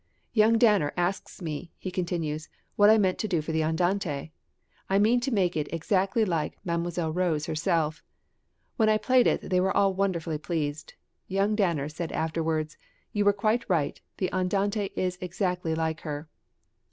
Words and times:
"Young 0.33 0.57
Danner 0.57 0.93
asked 0.97 1.43
me" 1.43 1.71
he 1.77 1.91
continues, 1.91 2.49
"what 2.75 2.89
I 2.89 2.97
meant 2.97 3.19
to 3.19 3.27
do 3.27 3.39
for 3.39 3.51
the 3.51 3.61
andante. 3.61 4.31
'I 4.89 4.97
mean 4.97 5.19
to 5.19 5.29
make 5.29 5.55
it 5.55 5.71
exactly 5.71 6.25
like 6.25 6.57
Mdlle. 6.65 7.13
Rose 7.15 7.45
herself.' 7.45 8.01
When 8.77 8.89
I 8.89 8.97
played 8.97 9.27
it 9.27 9.47
they 9.51 9.61
were 9.61 9.77
all 9.77 9.93
wonderfully 9.93 10.39
pleased. 10.39 10.95
Young 11.27 11.55
Danner 11.55 11.87
said 11.87 12.11
afterwards, 12.11 12.77
'You 13.13 13.25
were 13.25 13.31
quite 13.31 13.63
right; 13.69 14.01
the 14.17 14.33
andante 14.33 14.89
is 14.95 15.19
exactly 15.21 15.75
like 15.75 16.01
her.'" 16.01 16.27